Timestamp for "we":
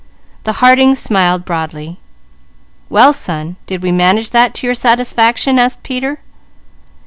3.83-3.91